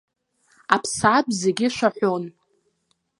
Аԥсаатә 0.75 1.33
зегьы 1.41 1.67
шәаҳәон. 1.75 2.23